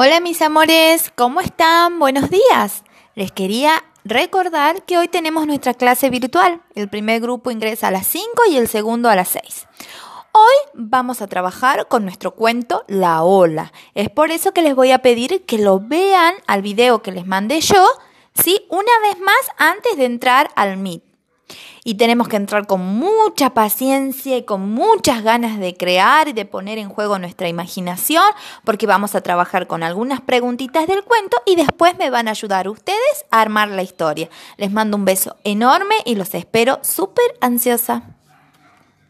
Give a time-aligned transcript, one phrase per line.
[0.00, 1.98] Hola mis amores, ¿cómo están?
[1.98, 2.84] Buenos días.
[3.16, 6.62] Les quería recordar que hoy tenemos nuestra clase virtual.
[6.76, 9.66] El primer grupo ingresa a las 5 y el segundo a las 6.
[10.30, 13.72] Hoy vamos a trabajar con nuestro cuento La Ola.
[13.94, 17.26] Es por eso que les voy a pedir que lo vean al video que les
[17.26, 17.84] mandé yo,
[18.34, 18.66] ¿sí?
[18.70, 21.02] Una vez más antes de entrar al Meet
[21.88, 26.44] y tenemos que entrar con mucha paciencia y con muchas ganas de crear y de
[26.44, 28.24] poner en juego nuestra imaginación
[28.62, 32.68] porque vamos a trabajar con algunas preguntitas del cuento y después me van a ayudar
[32.68, 34.28] ustedes a armar la historia.
[34.58, 38.17] Les mando un beso enorme y los espero súper ansiosa.